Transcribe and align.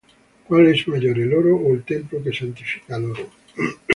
¿cuál 0.47 0.65
es 0.65 0.87
mayor, 0.87 1.19
el 1.19 1.31
oro, 1.31 1.57
ó 1.57 1.75
el 1.75 1.83
templo 1.83 2.23
que 2.23 2.33
santifica 2.33 2.95
al 2.95 3.11
oro? 3.11 3.29